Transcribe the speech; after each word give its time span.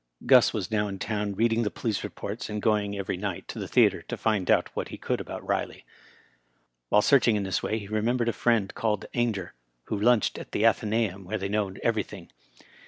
Gus 0.25 0.51
was 0.51 0.65
in 0.71 0.97
town 0.97 1.29
now, 1.29 1.35
reading 1.35 1.61
the 1.61 1.69
police 1.69 2.03
reports 2.03 2.49
and 2.49 2.59
going 2.59 2.97
every 2.97 3.17
night 3.17 3.47
to 3.49 3.59
the 3.59 3.67
theatre 3.67 4.01
to 4.01 4.17
find 4.17 4.49
out 4.49 4.75
what 4.75 4.87
he 4.87 4.97
conld 4.97 5.19
about 5.19 5.45
Riley. 5.45 5.85
While 6.89 7.01
he 7.01 7.03
was 7.03 7.05
searching 7.05 7.35
in 7.35 7.43
this 7.43 7.61
way, 7.61 7.77
he 7.77 7.87
remembered 7.87 8.27
a 8.27 8.33
friend 8.33 8.73
called 8.73 9.05
Ainger, 9.13 9.53
who 9.83 9.99
lunched 9.99 10.39
at 10.39 10.53
the 10.53 10.65
Athenaeum, 10.65 11.23
where 11.25 11.37
they 11.37 11.49
know 11.49 11.71
everything. 11.83 12.31